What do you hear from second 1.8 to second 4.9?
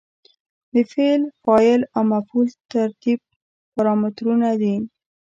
او مفعول ترتیب پارامترونه دي.